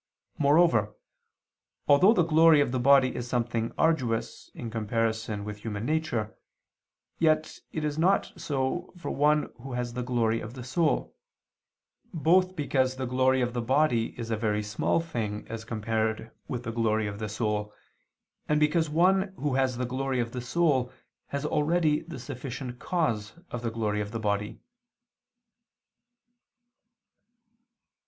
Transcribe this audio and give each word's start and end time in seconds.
Moreover, 0.39 0.95
although 1.87 2.11
the 2.11 2.23
glory 2.25 2.59
of 2.59 2.71
the 2.71 2.79
body 2.79 3.13
is 3.15 3.27
something 3.27 3.71
arduous 3.77 4.49
in 4.55 4.71
comparison 4.71 5.45
with 5.45 5.59
human 5.59 5.85
nature, 5.85 6.35
yet 7.19 7.59
it 7.71 7.83
is 7.83 7.99
not 7.99 8.33
so 8.35 8.95
for 8.97 9.11
one 9.11 9.53
who 9.61 9.73
has 9.73 9.93
the 9.93 10.01
glory 10.01 10.41
of 10.41 10.55
the 10.55 10.63
soul; 10.63 11.15
both 12.15 12.55
because 12.55 12.95
the 12.95 13.05
glory 13.05 13.41
of 13.41 13.53
the 13.53 13.61
body 13.61 14.17
is 14.19 14.31
a 14.31 14.35
very 14.35 14.63
small 14.63 14.99
thing 15.01 15.45
as 15.47 15.63
compared 15.63 16.31
with 16.47 16.63
the 16.63 16.71
glory 16.71 17.05
of 17.05 17.19
the 17.19 17.29
soul, 17.29 17.71
and 18.49 18.59
because 18.59 18.89
one 18.89 19.33
who 19.37 19.53
has 19.53 19.77
the 19.77 19.85
glory 19.85 20.19
of 20.19 20.31
the 20.31 20.41
soul 20.41 20.91
has 21.27 21.45
already 21.45 22.01
the 22.01 22.17
sufficient 22.17 22.79
cause 22.79 23.33
of 23.51 23.61
the 23.61 23.69
glory 23.69 24.01
of 24.01 24.09
the 24.09 24.19
body. 24.19 24.59